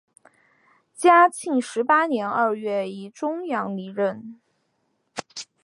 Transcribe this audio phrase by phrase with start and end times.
[0.95, 4.41] 嘉庆十八年二月以终养离任。